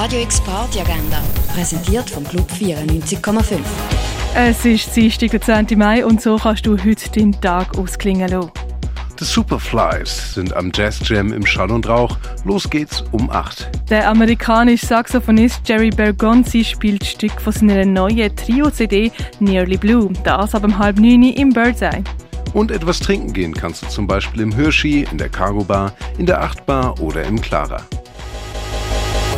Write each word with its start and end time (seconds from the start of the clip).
Radio 0.00 0.20
X 0.20 0.40
Party 0.42 0.78
Agenda, 0.78 1.20
präsentiert 1.52 2.08
vom 2.08 2.22
Club 2.22 2.48
94,5. 2.52 3.58
Es 4.36 4.64
ist 4.64 4.94
Dienstag, 4.94 5.32
der 5.32 5.40
10. 5.40 5.76
Mai 5.76 6.06
und 6.06 6.22
so 6.22 6.36
kannst 6.36 6.66
du 6.66 6.78
heute 6.78 7.10
den 7.10 7.32
Tag 7.40 7.76
ausklingen 7.76 8.28
lassen. 8.28 8.52
The 9.18 9.24
Superflies 9.24 10.34
sind 10.34 10.54
am 10.54 10.70
Jazz 10.72 11.00
Jam 11.02 11.32
im 11.32 11.44
Schall 11.44 11.72
und 11.72 11.88
Rauch. 11.88 12.16
Los 12.44 12.70
geht's 12.70 13.02
um 13.10 13.28
8. 13.28 13.90
Der 13.90 14.08
amerikanische 14.08 14.86
Saxophonist 14.86 15.62
Jerry 15.68 15.90
Bergonzi 15.90 16.62
spielt 16.62 17.04
Stück 17.04 17.40
von 17.40 17.52
seiner 17.52 17.84
neuen 17.84 18.36
Trio-CD 18.36 19.10
Nearly 19.40 19.78
Blue. 19.78 20.12
Das 20.22 20.54
ab 20.54 20.62
um 20.62 20.78
halb 20.78 21.00
neun 21.00 21.24
im 21.24 21.50
Birdseye. 21.50 22.04
Und 22.52 22.70
etwas 22.70 23.00
trinken 23.00 23.32
gehen 23.32 23.52
kannst 23.52 23.82
du 23.82 23.88
zum 23.88 24.06
Beispiel 24.06 24.42
im 24.42 24.52
Hirschi, 24.52 25.08
in 25.10 25.18
der 25.18 25.28
Cargo 25.28 25.64
Bar, 25.64 25.92
in 26.18 26.26
der 26.26 26.40
Achtbar 26.40 27.00
oder 27.00 27.24
im 27.24 27.40
Clara. 27.40 27.82